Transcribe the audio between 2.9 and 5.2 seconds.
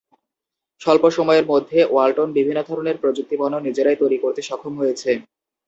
প্রযুক্তিপণ্য নিজেরাই তৈরি করতে সক্ষম হয়েছে।